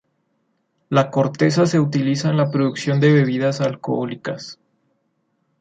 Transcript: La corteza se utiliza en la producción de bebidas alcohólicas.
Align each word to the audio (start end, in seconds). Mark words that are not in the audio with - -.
La 0.89 1.11
corteza 1.11 1.67
se 1.67 1.79
utiliza 1.79 2.31
en 2.31 2.37
la 2.37 2.49
producción 2.49 2.99
de 2.99 3.13
bebidas 3.13 3.61
alcohólicas. 3.61 4.57